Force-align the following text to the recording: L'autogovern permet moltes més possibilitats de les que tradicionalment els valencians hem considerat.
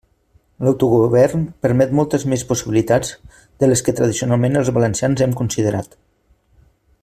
L'autogovern 0.67 1.43
permet 1.65 1.93
moltes 1.99 2.25
més 2.31 2.45
possibilitats 2.53 3.13
de 3.65 3.69
les 3.71 3.85
que 3.89 3.95
tradicionalment 4.01 4.61
els 4.63 4.73
valencians 4.79 5.23
hem 5.27 5.39
considerat. 5.43 5.97